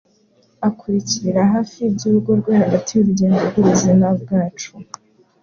Akurikirira 0.67 1.41
hafi 1.53 1.77
iby’urugo 1.89 2.29
rweHagati 2.39 2.89
y'urugendo 2.93 3.39
rwubuzima 3.49 4.07
bwacu 4.21 4.71